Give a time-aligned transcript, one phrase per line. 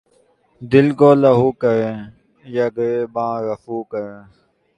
[0.61, 1.97] دل کو لہو کریں
[2.45, 4.21] یا گریباں رفو کریں